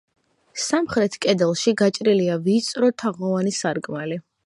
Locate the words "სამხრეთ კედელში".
0.67-1.75